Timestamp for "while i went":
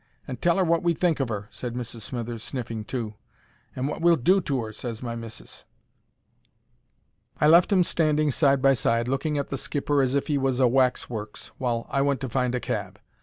11.59-12.19